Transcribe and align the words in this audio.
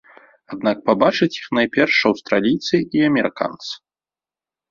Аднак 0.55 0.77
пабачаць 0.89 1.33
іх 1.39 1.47
найперш 1.57 1.95
аўстралійцы 2.09 2.75
і 3.01 3.05
амерыканцы. 3.09 3.71